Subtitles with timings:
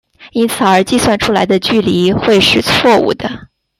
[0.31, 3.49] 因此而计算出来的距离会是错武的。